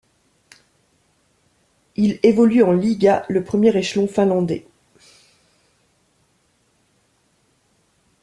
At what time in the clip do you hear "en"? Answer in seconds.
2.63-2.71